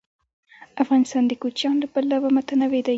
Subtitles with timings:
[0.83, 2.89] افغانستان د کوچیان له پلوه متنوع دی.